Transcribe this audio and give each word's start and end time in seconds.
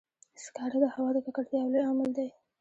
سکاره 0.43 0.77
د 0.83 0.85
هوا 0.93 1.09
د 1.13 1.17
ککړتیا 1.25 1.59
یو 1.61 1.71
لوی 1.73 1.83
عامل 1.87 2.09
دی. 2.17 2.29